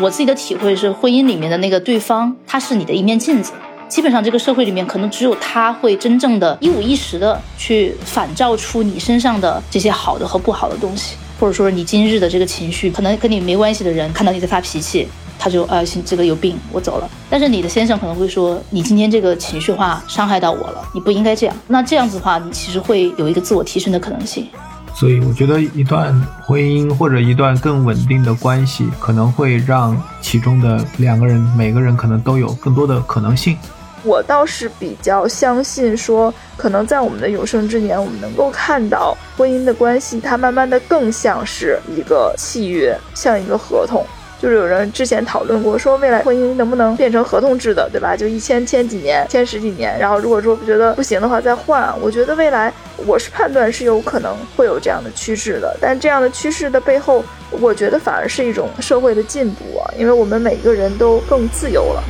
[0.00, 3.52] 我自己的体会是，婚姻里面的那个对方，他是你的一面镜子。
[3.88, 15.06] 基本上这个社会里面，可能只有他会真正的一五一十的去反照出你身上的这些好的和不好的东西，或者说你今日的这个情绪，可能跟你没关系的人看到你在发脾气，
[15.38, 17.10] 他就啊，这个有病，我走了。
[17.28, 21.54] 但是你的先生可能会说，你今天这个情绪化伤害到我了，你不应该这样。
[21.68, 24.48] 那这样子的话，你其实会有一个自我提升的可能性。
[24.94, 26.14] 所以我觉得一段
[26.44, 33.56] 婚姻或者一段更稳定的关系，可能会让其中的两个人，每个人可能都有更多的可能性。
[34.04, 44.04] 我倒是比较相信，说可能在我们的有生之年，我们能够看到婚姻的关系，它慢慢的更像是一个契约，像一个合同。
[44.42, 48.16] 就是有人之前讨论过，说未来婚姻能不能变成合同制的，对吧？
[48.16, 51.94] 就一签签几年，签十几年，然后如果说觉得不行的话再换。
[52.00, 52.72] 我觉得未来
[53.06, 62.02] 我是判断是有可能会有这样的趋势的，但这样的趋势的背后，我觉得反而是一种社会的进步啊，因为我们每个人都更自由了。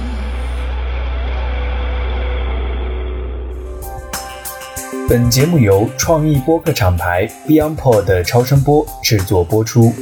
[5.07, 9.93] 本节目由创意播客厂牌 BeyondPod 超声波制作播出。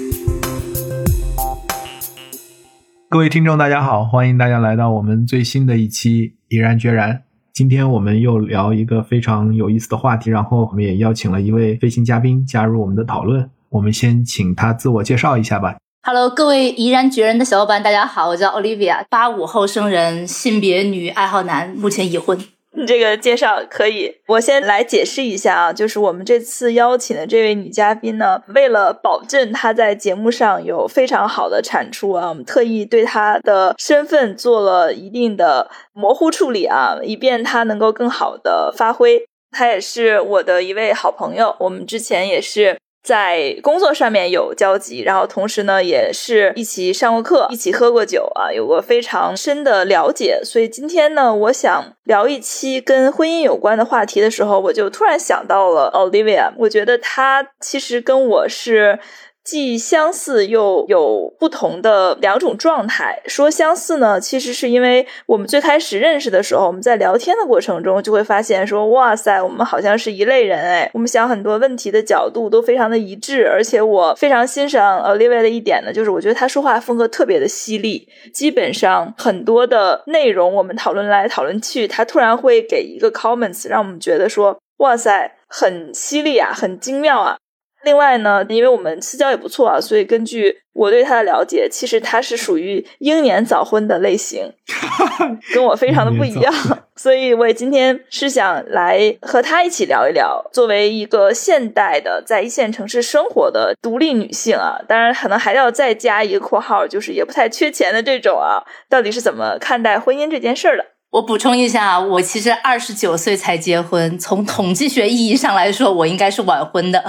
[3.12, 7.12] 各位听众，大家好，欢迎大家来到我们最新的一期《毅然决然》。
[7.52, 13.50] 今天我们又聊一个非常有意思的话题，然后我们也邀请了一位飞行嘉宾加入我们的讨论。
[13.70, 15.74] 我们先请他自我介绍一下吧。
[16.04, 22.38] Hello，各位怡然决然的小伙伴，大家好，我叫 Olivia，八五后生人，性别女，爱好男，目前已婚。
[22.86, 39.26] 这个介绍可以，我先来解释一下啊，就是我们这次邀请的这位女嘉宾呢，为了保证她在节目上有非常好的产出啊，我们特意对她的身份做了一定的模糊处理啊，以便她能够更好的发挥。
[39.50, 42.78] 她也是我的一位好朋友，我们之前也是。
[43.02, 50.40] 在工作上面有交集，然后同时呢，也是一起上过课，一起喝过酒啊，有过非常深的了解。
[50.44, 56.52] 所以今天呢，我想聊一期跟婚姻有关的话题的时候，我就突然想到了 Olivia。
[56.58, 58.98] 我觉得她其实跟我是。
[59.42, 63.22] 既相似又有不同的两种状态。
[63.26, 70.90] 说相似呢，其实是因为我们最开始认识的时候，我们在聊天的过程中就会发现说，哇塞，我们好像是一类人哎。
[70.92, 78.06] 我们想很多问题的角度都非常的一致，而且我非常欣赏 Olivia 的一点呢，就是我觉得他说话风格特别的犀利。
[78.32, 87.38] 基本上很多的内容我们讨论来讨论去，他突然会给一个 comments，让我们觉得说，哇塞，很犀利啊，很精妙啊。
[87.84, 94.52] 另外呢，因为我们私交也不错啊，所以根据我对他的了解，其实他是属于英年早婚的类型，
[95.54, 96.52] 跟我非常的不一样。
[96.96, 110.84] 所以我也今天是想来和他一起聊一聊，作为一个现代的在一线城市生活的独立女性啊，当然可能还要再加一个括号，就是也不太缺钱的这种啊，到底是怎么看待婚姻这件事儿的？
[111.10, 117.04] 我补充一下，我其实二十九岁才结婚，从统计学意义上来说，我应该是晚婚的。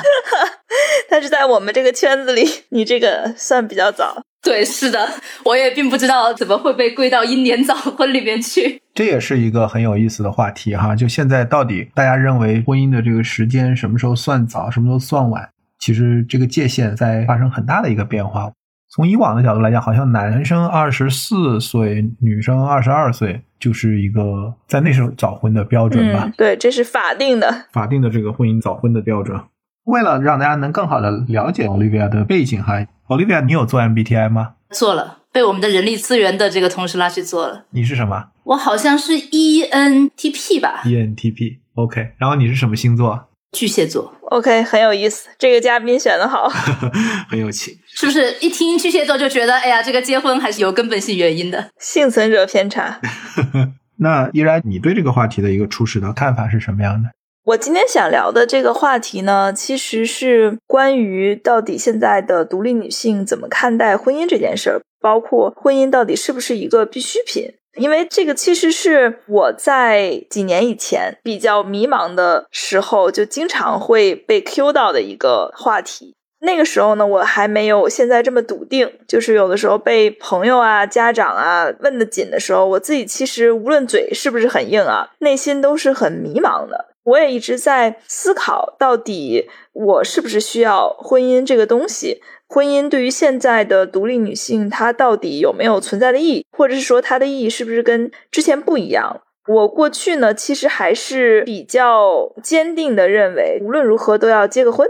[1.08, 4.24] 但是在我们这个圈子里， 你这个算比较早。
[4.42, 5.08] 对，是的，
[5.44, 8.82] 我也并不知道怎么会被归到英年早婚里面去。
[8.96, 10.96] 这也是一个很有意思的话题哈。
[10.96, 15.48] 就现在到底大家认为婚姻的这个时间什么时候算早，什么时候算晚？
[15.78, 18.52] 其实这个界限在发生很大的一个变化。
[18.94, 23.42] 从以往的角度来讲，好像男生二十四岁，女生二十二岁。
[23.58, 26.28] 就是一个在那时候早婚的标准吧。
[26.36, 29.40] 对，这是法定的，法定的这个婚姻早婚的标准。
[29.84, 34.54] 为了让大家能更好的了解 Olivia 的背景，哈，Olivia，你有做 MBTI 吗？
[34.72, 37.66] 做了，被我们的人力资源的这个同事拉去做了。
[37.70, 38.30] 你是什么？
[38.46, 40.82] 我好像是 ENTP 吧。
[40.84, 42.14] ENTP，OK。
[42.18, 43.28] 然后你是什么星座？
[43.52, 45.28] 巨蟹座，OK，很有意思。
[45.38, 46.48] 这个嘉宾选的好，
[47.30, 48.34] 很有情，是不是？
[48.40, 53.00] 一听巨蟹座就觉得，哎呀，这个结婚还是有根本性原因的，幸存者偏差。
[54.00, 57.10] 那依然，你对这个话题的一个初始的看法是什么样的？
[57.44, 67.52] 我今天想聊的这个话题呢，其实是关于到底现在的独立女性怎么看待婚姻这件事儿，包括婚姻到底是不是一个必需品。
[67.76, 76.16] 因为这个其实是我在几年以前比较迷茫的时候，就经常会被 Q 到的一个话题。
[76.44, 86.88] 那个时候呢，我还没有现在这么笃定，就是有的时候被朋友啊、家长啊问的紧的时候，我自己其实无论嘴是不是很硬啊，内心都是很迷茫的。
[87.04, 92.22] 我也一直在思考，到底我是不是需要婚姻这个东西。
[92.54, 99.22] 婚姻对于现在的独立女性，她到底有没有存在的意义，或者是说它的意义是不是跟之前不一样？
[99.48, 104.86] 我过去呢，其实还是比较坚定的认为，无论如何都要结个婚。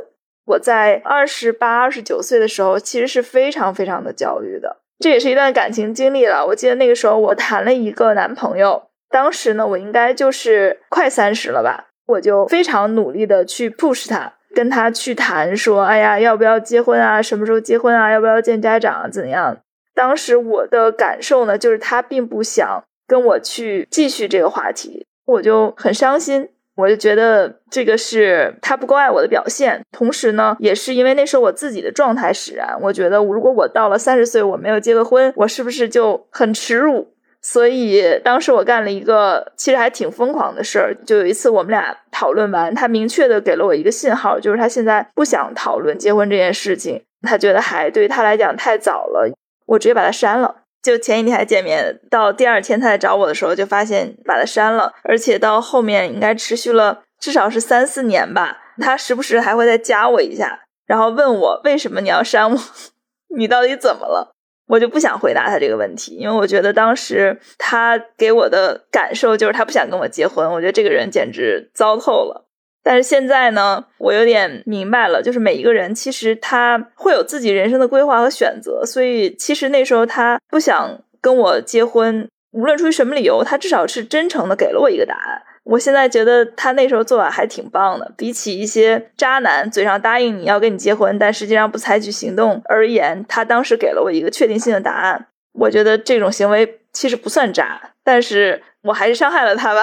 [0.47, 4.77] 我在二十八、二十九岁的时候，其实是非常非常的焦虑的。
[4.97, 6.43] 这也是一段感情经历了。
[6.47, 17.21] 我记得那个时候我谈了一个男朋友，当时呢我应该就是快三十了吧，我就非常努力的去 push 他，跟他去谈说，哎呀，要不要结婚啊？
[17.21, 18.11] 什么时候结婚啊？
[18.11, 19.09] 要不要见家长？
[19.11, 19.57] 怎样？
[19.93, 26.49] 当时我的感受呢，就是他并不想跟我去继续这个话题，我就很伤心。
[26.77, 32.75] 我就觉得这个是他不够爱我的表现，同时呢，也是因为那时候我自己的状态使然。
[32.81, 37.13] 我觉得如果我到了三十岁我没有结个婚，我是不是就很耻辱？
[37.41, 40.95] 所以当时我干了一个其实还挺疯狂的事儿。
[41.05, 49.31] 就有一次我们俩讨论完，他明确的给了我一个信号，就是他现在不想讨论结婚这件事情，他觉得还对他来讲太早了。
[49.65, 50.57] 我直接把他删了。
[50.83, 58.57] 就前一天还见面，到第二天他来找我的时候，就发现把他删了，而且到后面应该持续了至少是三四年吧。
[58.79, 62.57] 他时不时还会再加我一下，然后问我为什么你要删我，
[63.37, 64.30] 你到底怎么了？
[64.71, 70.49] 我就不想回答他这个问题，因为我觉得当时他给我的感受就是他不想跟我结婚。
[70.49, 72.47] 我觉得这个人简直糟透了。
[72.81, 85.41] 但是现在呢，我有点明白了，就是每一个人其实他会有自己人生的规划和选择，所以其实那时候他不想跟我结婚，无论出于什么理由，他至少是真诚的给了我一个答案。
[85.63, 95.27] 我现在觉得他那时候做法还挺棒的，比起一些渣男嘴上答应你要跟你结婚，但实际上不采取行动而言，他当时给了我一个确定性的答案。
[95.53, 99.81] 我觉得这种行为其实不算渣，但是我还是伤害了他吧。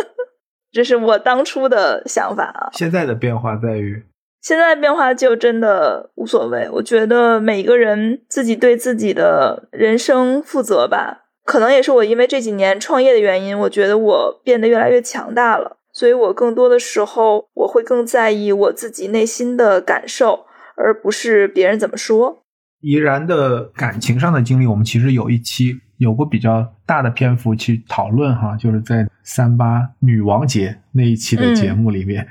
[0.70, 2.68] 这是我当初的想法啊。
[2.72, 4.04] 现在的变化在于，
[4.42, 6.68] 现在变化就真的无所谓。
[6.72, 11.27] 我觉得每个人自己对自己的人生负责吧。
[11.48, 15.78] 可能也是我因为这几年创业的原因，我觉得我变得越来越强大了。
[15.94, 20.44] 所以我更多的时候，我会更在意我自己内心的感受，
[20.76, 22.42] 而不是别人怎么说。
[22.82, 25.80] 怡然的感情上的经历，我们其实有一期。
[25.98, 32.26] 有过比较大的篇幅去讨论哈，就是在三八女王节那一期的节目里面，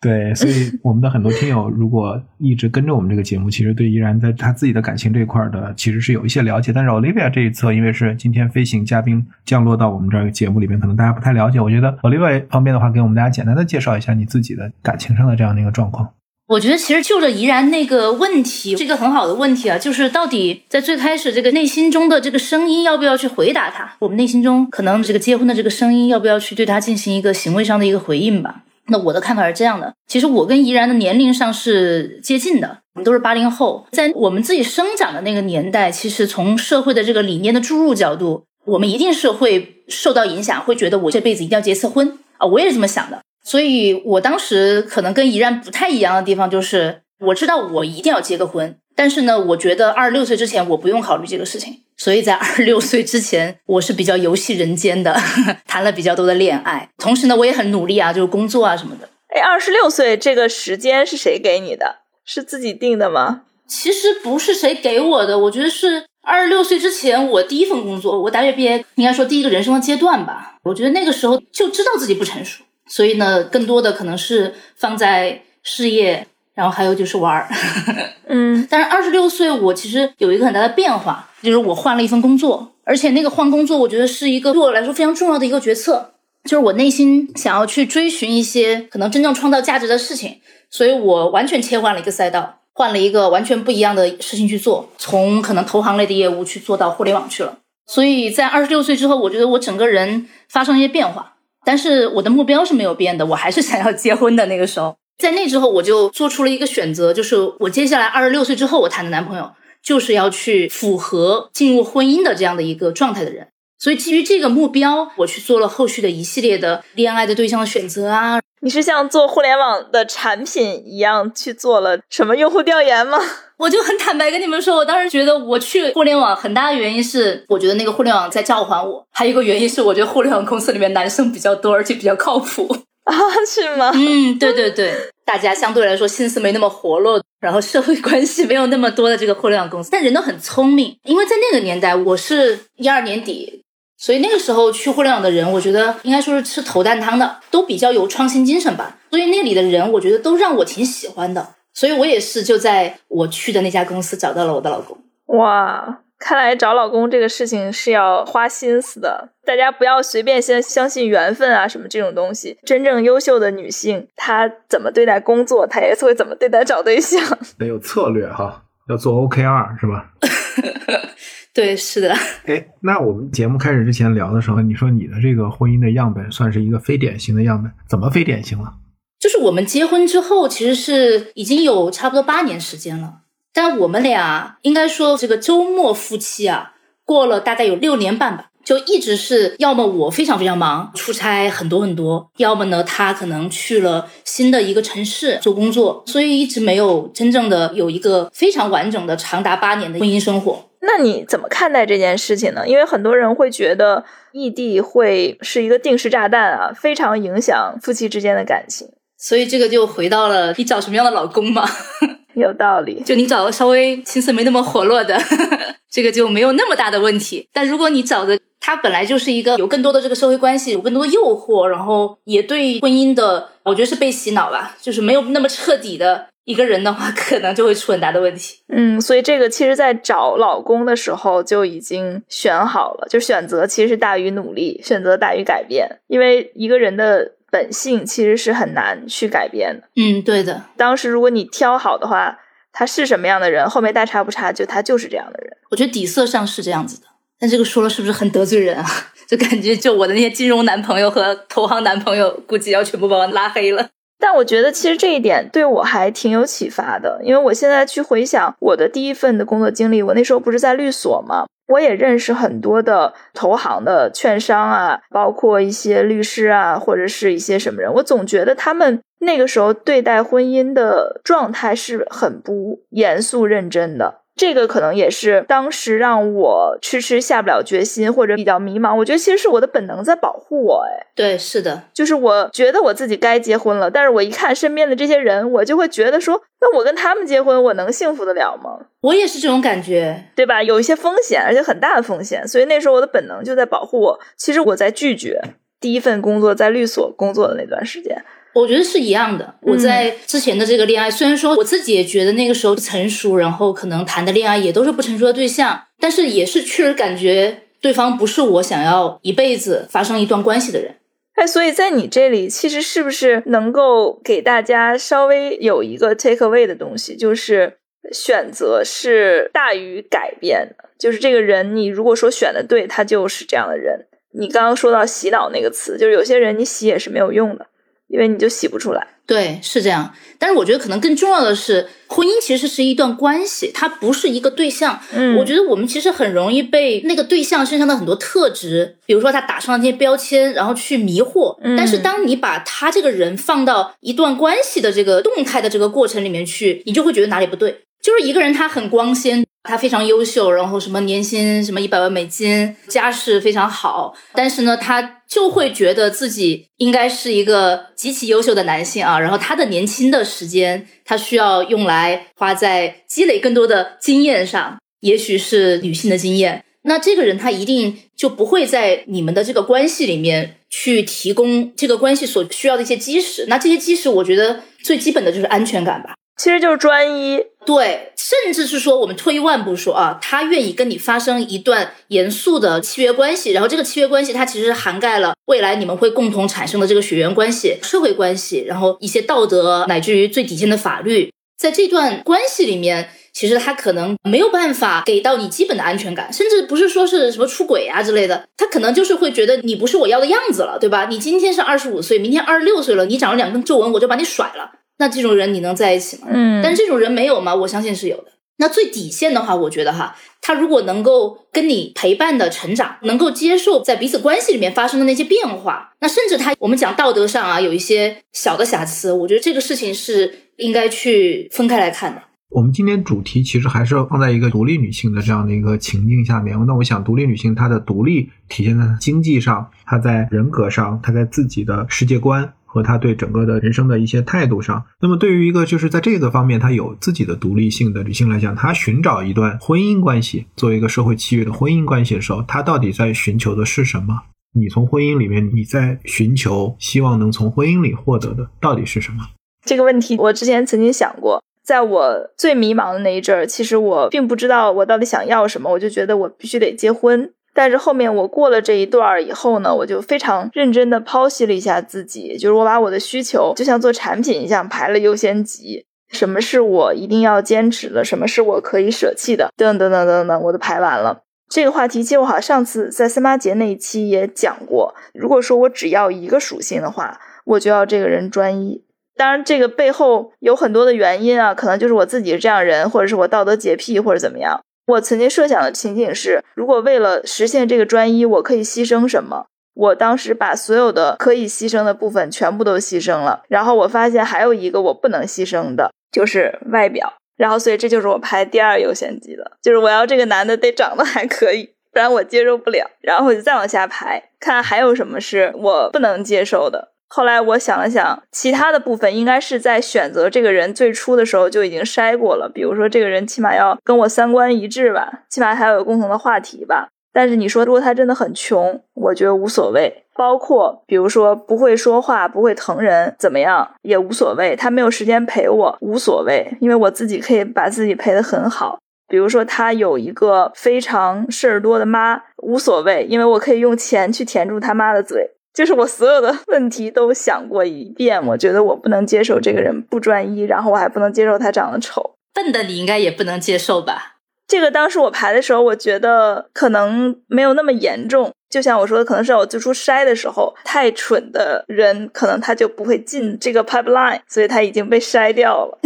[0.00, 6.72] 对，所以 我们的很多听友如果一直跟着我们这个节目，其实对依然在他自己的感情这一块的其实是有一些了解。
[6.72, 11.60] 但是 Olivia 这一侧，因为是今天飞行嘉宾降落到我们这个节目里面，可能大家不太了解。
[11.60, 16.08] 我觉得 Olivia 方便的话，给我们大家简单的介绍一下你自己的感情上的这样的一个状况。
[16.50, 23.94] 我觉得其实就着怡然那个问题是一个很好的问题啊，就是到底在最开始这个内心中的这个声音要不要去回答他？
[24.00, 28.64] 我们内心中可能这个结婚的这个声音要不要去对他进行一个行为上的一个回应吧？
[28.88, 43.20] 那我的看法是这样的，其实我跟怡然的年龄上是接近的，我们都是八零后，在我们自己生长的那个年代，其实从社会的这个理念的注入角度，我们一定是会受到影响，会觉得我这辈子一定要结次婚啊，我也是这么想的。
[43.42, 51.80] 所以我当时可能跟怡然不太一样的地方，就是我知道我一定要结个婚，但是呢，我觉得二十六岁之前我不用考虑这个事情。
[51.96, 55.14] 所以在二十六岁之前，我是比较游戏人间的，
[55.68, 59.06] 谈了比较多的恋爱，同时呢，我也很努力啊，就是工作啊什么的。
[59.28, 61.96] 哎，二十六岁这个时间是谁给你的？
[62.24, 63.42] 是自己定的吗？
[63.66, 70.56] 其实不是谁给我的，我觉得是二十六岁之前我第一份工作，我大学毕业，应该说第一个人生的阶段吧。
[70.62, 72.64] 我觉得那个时候就知道自己不成熟。
[72.90, 77.48] 所以呢，更多的可能是放在事业，然后还有就是玩儿。
[78.26, 86.14] 嗯，但是二十六岁，我其实有一个很大的变化，就是我换了一份工作，而且那个换工作，我觉得是一个对我来说非常重要的一个决策，
[86.44, 97.58] 就是我内心想要去追寻一些可能真正创造价值的事情，所以我完全切换了一个赛道，换了一个完全不一样的事情去做，从可能投行类的业务去做到互联网去了。
[97.86, 101.34] 所以在二十六岁之后，我觉得我整个人发生一些变化。
[101.64, 104.46] 但是我的目标是没有变的，我还是想要结婚的。
[104.46, 109.50] 那个时候，在那之后，我就做出了一个选择，就是我接下来二十六岁之后，我谈的男朋友
[109.82, 113.48] 就是要去符合进入婚姻的这样的一个状态的人。
[113.78, 118.40] 所以基于这个目标，我去做了后续的一系列的恋爱的对象的选择啊。
[118.62, 123.18] 你是像做互联网的产品一样去做了什么用户调研吗？
[123.56, 132.66] 我就很坦白跟你们说，我当时觉得我去互联网很大的原因是，我觉得那个互联网在召唤我；还有一个原因是，我觉得互联网公司里面男生比较多，而且比较靠谱
[133.04, 133.14] 啊？
[133.46, 133.92] 是吗？
[133.94, 140.96] 嗯，对对对，大家相对来说心思没那么活络，然后社会关系没有那么多的这个互联网公司，但人都很聪明。
[141.04, 143.62] 因为在那个年代，我是一二年底。
[144.00, 148.96] 所以那个时候去互联网的人，我觉得应该说是吃头啖汤的，都比较有创新精神吧。
[149.10, 151.46] 所以那里的人，我觉得都让我挺喜欢的。
[151.74, 154.96] 所以我也是就在我去的那家公司找到了我的老公。
[155.38, 159.28] 哇，看来找老公这个事情是要花心思的。
[159.44, 162.58] 大家不要随便先相信缘分啊什么这种东西。
[162.64, 167.20] 真正优秀的女性，她怎么对待工作，她也会怎么对待找对象。
[167.58, 170.06] 得有策略哈，要做 OKR 是吧？
[171.52, 172.14] 对，是的。
[172.46, 178.74] 哎，那我们节目开始之前聊的时候，你说你的这个婚姻的样本算是一个非典型的样本，怎么非典型了？
[179.18, 186.72] 就是我们结婚之后，其实是已经有差不多八年时间了，但我们俩应该说这个周末夫妻啊，
[187.04, 188.46] 过了大概有六年半吧。
[188.62, 200.69] 就一直是要么我非常非常忙，出差很多很多，要么呢他可能去了新的一个城市做工作，所以一直没有真正的有一个非常完整的长达八年的婚姻生活。
[200.82, 202.66] 那你怎么看待这件事情呢？
[202.66, 208.88] 因为很多人会觉得异地会是一个定时炸弹啊，非常影响夫妻之间的感情。
[209.18, 211.68] 所以这个就回到了你找什么样的老公嘛。
[212.34, 215.20] 有道理，就你找个稍微心思没那么活络的，
[215.90, 217.46] 这个就没有那么大的问题。
[217.52, 228.58] 但如果你找的他本来就是一个有更多的这个社会关系，有更多的诱惑，然后也对婚姻的，我觉得是被洗脑吧，就是没有那么彻底的一个人的话， 可能就会出很大的问题。
[228.68, 237.32] 嗯，所以这个其实，在找老公的时候就已经选好了，就选择其实是大于努力，选择大于改变，因为一个人的。
[237.52, 239.88] 本性其实是很难去改变的。
[239.96, 240.66] 嗯，对的。
[240.76, 242.38] 当时如果你挑好的话，
[242.72, 245.56] 他是什么样的人，后面大差不差，就他就是这样的人。
[245.72, 247.08] 我觉得底色上是这样子的，
[247.40, 248.86] 但这个说了是不是很得罪人啊？
[249.26, 253.88] 就感觉就我的那些金融男朋友和投行男朋友，估计要全部把我拉黑了。
[254.20, 261.46] 但我觉得其实这一点对我还挺有启发的，因为我现在去回想我的第一份的工作经历，我那时候不是在律所吗？
[261.68, 267.92] 我也认识很多的投行的券商啊，包括一些律师啊，或者是一些什么人。
[267.94, 274.19] 我总觉得他们那个时候对待婚姻的状态是很不严肃认真的。
[274.36, 278.96] 这个可能也是当时让我迟迟下不了决心，或者比较迷茫。
[278.96, 280.84] 我觉得其实是我的本能在保护我。
[280.88, 288.86] 哎，对，是的，就是我觉得我自己该结婚了，但是我一看身边的这些人，我就会觉得说，那我跟他们结婚，我能幸福得了吗？
[289.02, 290.62] 我也是这种感觉，对吧？
[290.62, 294.20] 有一些风险，而且很大的风险，所以那时候我的本能就在保护我。
[294.38, 295.38] 其实我在拒绝
[295.78, 298.24] 第一份工作，在律所工作的那段时间。
[298.52, 299.54] 我觉得是一样的。
[299.62, 310.96] 我在之前的这个恋爱，虽然说我自己也觉得那个时候不成熟，然后可能谈的恋爱也都是不成熟的对象，但是也是确实感觉对方不是我想要一辈子发生一段关系的人。
[311.34, 317.78] 哎，所以在你这里，其实是不是能够给大家稍微有一个 take away 的东西，就是
[318.12, 320.90] 选择是大于改变的。
[320.98, 324.06] 就是这个人，你如果说选的对，他就是这样的人。
[324.32, 327.66] 你刚刚说到洗脑那个词，就是有些人你洗也是没有用的。
[328.10, 330.12] 因为你就洗不出来，对，是这样。
[330.36, 334.98] 但是我觉得可能更重要的是，婚姻其实是一段关系，它不是一个对象。
[335.12, 341.56] 嗯，我觉得我们其实很容易被那个对象身上的很多特质，比如说他打上了那些标签，然后去迷惑。
[341.76, 347.82] 但是当你把他这个人放到一段关系的这个动态的这个过程里面去，你就会觉得哪里不对。
[348.02, 349.46] 就是一个人他很光鲜。
[349.62, 359.20] 他非常优秀，然后什么年薪什么一百万美金，家世非常好，但是呢，他就会觉得自己应该是一个极其优秀的男性啊。
[359.20, 366.64] 然后他的年轻的时间，他需要用来花在积累更多的经验上，也许是女性的经验。
[366.82, 373.44] 那这个人他一定就不会在你们的这个关系里面去提供这个关系所需要的一些基石。
[373.48, 376.14] 那这些基石，我觉得最基本的就是安全感吧。
[376.38, 401.06] 其实就是专一，对，甚至是说，我们退一万步说啊，他愿意跟你发生一段严肃的契约关系，然后这个契约关系，它其实涵盖了未来你们会共同产生的这个血缘关系、社会关系，然后一些道德，乃至于最底线的法律，在这段关系里面，其实他可能没有办法给到你基本的安全感，甚至不是说是什么出轨啊之类的，他可能就是会觉得你不是我要的样子了，对吧？
[401.10, 404.79] 你今天是二十五岁，明天二十六岁了，你长了两根皱纹，我就把你甩了。
[405.00, 406.28] 那这种人你能在一起吗？
[406.30, 407.54] 嗯，但这种人没有吗？
[407.54, 408.26] 我相信是有的。
[408.58, 422.22] 那最底线的话，我觉得哈，他如果能够跟你陪伴的成长，能够接受在彼此关系里面发生的那些变化，那甚至他我们讲道德上啊有一些小的瑕疵，我觉得这个事情是应该去分开来看的。
[422.50, 426.58] 我们今天主题其实还是要放在一个独立女性的这样的一个情境下面。
[426.66, 432.52] 那我想，独立女性她的独立体现在经济上，她在人格上，她在自己的世界观。
[432.72, 444.22] 和他对整个的人生的一些态度上，那么对于一个就是在这个方面他有自己的独立性的女性来讲，她寻找一段婚姻关系，作为一个社会契约的婚姻关系的时候，她到底在寻求的是什么？
[444.54, 449.18] 你从婚姻里面你在寻求，希望能从婚姻里获得的到底是什么？
[449.64, 457.32] 这个问题我之前曾经想过，在我最迷茫的那一阵儿，其实我并不知道我到底想要什么，我就觉得我必须得结婚。
[457.60, 471.20] 但是后面我过了这一段儿以后呢，我就非常认真的剖析了一下自己，就是我把我的需求就像做产品一样排了优先级，什么是我一定要坚持的，什么是我可以舍弃的，等等等等等，我都排完了。
[471.50, 474.94] 这个话题，其实我好像上次在三八节那一期也讲过。
[475.12, 478.82] 如果说我只要一个属性的话，我就要这个人专一。
[479.18, 484.62] 当然，这个背后有很多的原因啊，可能就是我自己是这样人，或者是我道德洁癖，或者怎么样。
[484.86, 489.46] 我曾经设想的情景是，如果为了实现这个专一，我可以牺牲什么？
[489.74, 497.14] 我当时把所有的可以牺牲的部分全部都牺牲了，然后我发现还有一个我不能牺牲的，就是外表。
[497.36, 502.90] 然后，所以这就是我排第二优先级的，就是我要这个男的得长得还可以，不然我接受不了。
[503.00, 506.92] 然后我就再往下排，看还有什么是我不能接受的。
[507.12, 516.88] 后来我想了想，其他的部分应该是在选择这个人最初的时候就已经筛过了，比如说这个人起码要跟我三观一致吧，起码还有共同的话题吧。
[517.12, 520.04] 但是你说，如果他真的很穷，我觉得无所谓。
[520.14, 524.54] 包括比如说不会说话、不会疼人，怎么样也无所谓。
[524.54, 528.78] 他没有时间陪我，无所谓，因为我自己可以把自己陪得很好。
[529.08, 535.32] 比如说他有一个非常事儿多的妈，无所谓，因为我可以用钱去填住他妈的嘴。
[535.52, 542.14] 就是我所有的问题都想过一遍，我觉得我不能接受这个人不专一，然后我还不能接受他长得丑。
[542.32, 544.16] 笨的你应该也不能接受吧？
[544.46, 548.32] 这个当时我排的时候，我觉得可能没有那么严重。
[548.50, 555.78] 就像我说的，可能是我最初筛的时候，太蠢的人可能他就不会进这个 pipeline，所以他已经被筛掉了。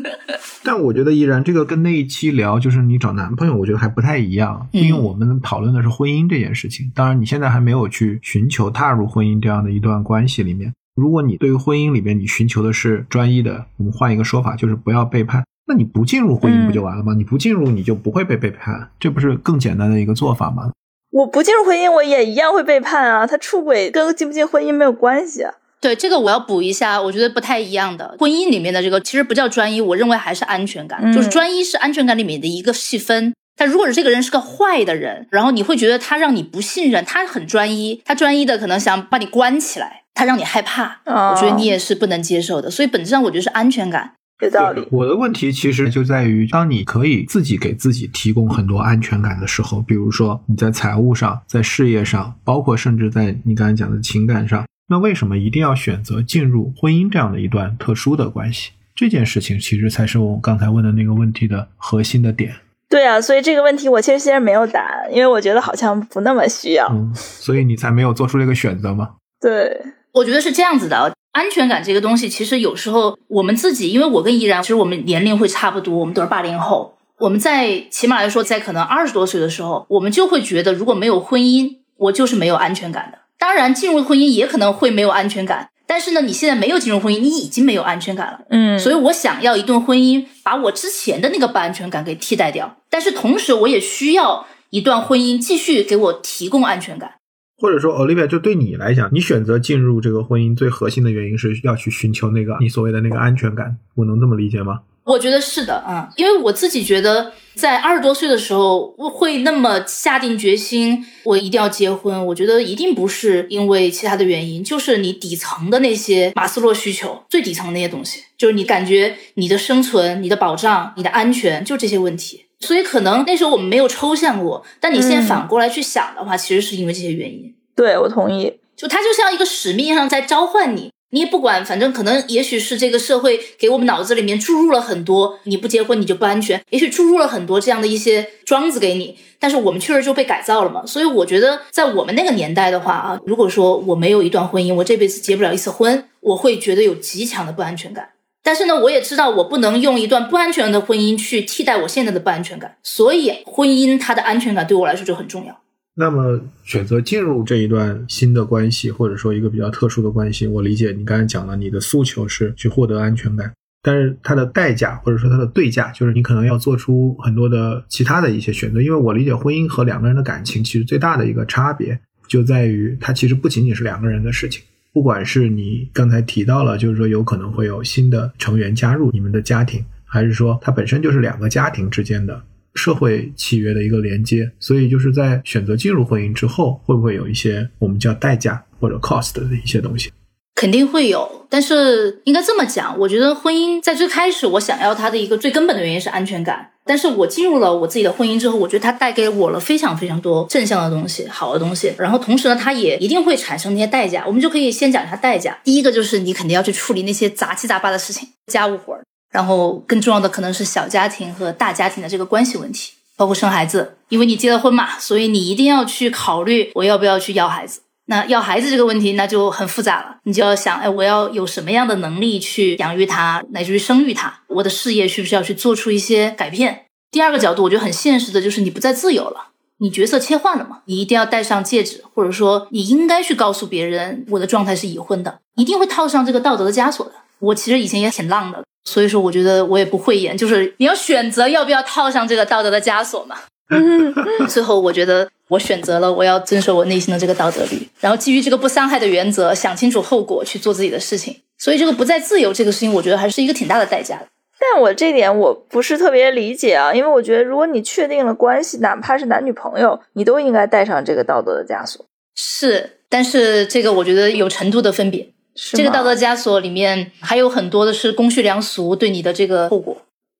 [0.64, 6.90] 但我觉得依然这个跟那一期聊就是你找男朋友，我觉得还不太一样，因为我们讨论的是婚姻这件事情。
[6.94, 10.72] 当然，你现在还没有去寻求踏入婚姻这样的一段关系里面。
[10.94, 15.44] 如果你对于婚姻里面你寻求的是专一的，我们换一个说法，就是不要背叛。
[15.66, 17.12] 那你不进入婚姻不就完了吗？
[17.14, 20.70] 你不进入，你就不会被背叛，这不是更简单的一个做法吗？
[21.18, 23.26] 我不进入婚姻，我也一样会背叛啊！
[23.26, 25.52] 他出轨跟进不进婚姻没有关系啊。
[25.80, 28.14] 对这个我要补一下，我觉得不太一样的。
[28.20, 33.34] 婚姻里面的这个其实不叫专一，我认为还是安全感，就是专一是安全感里面的一个细分。
[33.56, 42.70] 但如果是这个人是个坏的人，然后你会觉得他让你不信任，他很专一，他专一的可能想把你关起来，他让你害怕，我觉得你也是不能接受的。
[42.70, 44.12] 所以本质上我觉得是安全感。
[44.40, 44.86] 有道理。
[44.90, 58.70] 我的问题其实就在于，当你可以自己给自己提供很多安全感的时候，比如说你在财务上、在事业上，包括甚至在你刚才讲的情感上，那为什么一定要选择进入婚姻这样的一段特殊的关系？
[58.94, 62.54] 这件事情其实才是我刚才问的那个问题的核心的点。
[62.88, 66.88] 对啊，所以这个问题我其实现在没有答案，因为我觉得好像不那么需要。
[66.90, 69.10] 嗯，所以你才没有做出这个选择吗？
[69.40, 69.80] 对，
[70.12, 71.12] 我觉得是这样子的。
[71.38, 76.96] 安全感这个东西，其实有时候我们自己，因为我跟依然，其实我们年龄会差不多，我们都是八零后。
[77.20, 83.18] 我们在起码来说，在可能二十多岁的时候，我们就会觉得，如果没有婚姻，我就是没有安全感的。
[83.38, 88.40] 当然，进入婚姻也可能会没有安全感，但是呢，你现在没有进入婚姻，你已经没有安全感了。
[88.50, 92.76] 嗯，所以我想要一段婚姻，把我之前的那个不安全感给替代掉。
[92.90, 97.12] 但是同时，我也需要一段婚姻继续给我提供安全感。
[97.60, 104.80] 或者说，Olivia，就对你来讲，你选择进入这个婚姻最核心的原因是要去寻求那个你所谓的那个安全感，我能这么理解吗？
[105.04, 112.26] 我觉得是的，嗯，因为我自己觉得，在二十多岁的时候，我会那么下定决心，我一定要结婚。
[112.26, 122.44] 我觉得一定不是因为其他的原因，就是你底层的那些马斯洛需求，最底层那些东西，就是你感觉你的生存、你的保障、你的安全，就这些问题。
[122.60, 127.54] 所以可能那时候我们没有抽象过，但你现在反过来去想的话，其实是因为这些原因。
[127.74, 128.52] 对，我同意。
[128.76, 140.84] 就它就像一个使命上在召唤你，你也不管，反正可能也许是这个社会给我们脑子里面注入了很多，你不结婚你就不安全，也许注入了很多这样的一些桩子给你，但是我们确实就被改造了嘛。
[140.86, 148.10] 所以我觉得在我们那个年代的话啊，如果说我没有一段婚姻，我这辈子结不了一次婚，我会觉得有极强的不安全感。
[148.48, 155.60] 但是呢，我也知道我不能用一段不安全的婚姻去替代我现在的不安全感，所以婚姻它的安全感对我来说就很重要。
[155.96, 168.80] 那么选择进入这一段新的关系，或者说一个比较特殊的关系，我理解你刚才讲了，你的诉求是去获得安全感，但是它的代价或者说它的对价，就是你可能要做出很多的其他的一些选择。
[168.80, 174.62] 因为我理解婚姻和两个人的感情其实最大的一个差别就在于，它其实不仅仅是两个人的事情。
[174.92, 182.42] 不管是你刚才提到了，就是说有可能会有新的成员加入你们的家庭，还是说它本身就是两个家庭之间的。
[182.74, 190.12] 社会契约的一个连接，所以就是在选择进入婚姻之后，会不会有一些我们叫代价或者 cost 的一些东西？
[190.58, 196.72] 肯定会有，但是应该这么讲，我觉得婚姻在最开始我想要它的一个最根本的原因是安全感。
[196.84, 201.94] 但是我进入了我自己的婚姻之后，我觉得它带给我了非常非常多正向的东西、好的东西。
[201.96, 204.24] 然后同时呢，它也一定会产生那些代价。
[204.26, 205.56] 我们就可以先讲一下代价。
[205.62, 209.04] 第一个就是你肯定要去处理那些杂七杂八的事情，家务活儿。
[209.30, 212.94] 然后更重要的可能是小家庭和大家庭的这个关系问题。
[213.16, 217.82] 包括生孩子，因为你结了婚嘛，所以你一定要去考虑我要不要去要孩子。
[218.10, 224.40] 那要孩子这个问题那就很复杂了，你就要想，哎，我要有什么样的能力去养育他，乃至于生育他？
[224.46, 226.86] 我的事业需不需要去做出一些改变？
[227.10, 229.48] 第二个角度，我觉得很现实的，就是你不再自由了，
[229.80, 237.12] 你角色切换了嘛，你一定要戴上戒指，或者说你应该去告诉别人，我的状态是已婚的，一定会套上这个道德的枷锁的。
[237.40, 243.36] 我其实以前也挺浪的，所以说我觉得我也不会演，就是你要选择要不要套上这个道德的枷锁嘛。
[244.48, 251.36] 最后，我觉得我选择了我要遵守我内心的这个道德律，然后基于这个不伤害的原则，想清楚后果去做自己的事情。
[251.58, 254.26] 所以，这个不再自由这个事情，我觉得还是一个挺大的代价的。
[254.60, 262.04] 但我这点我不是特别理解啊，因为我觉得如果你确定了关系，哪怕是男女朋友，你都应该带上这个道德的枷锁。
[262.34, 265.28] 是，但是这个我觉得有程度的分别。
[265.54, 269.96] 这个道德枷锁里面还有很多的是公序良俗对你的这个后果。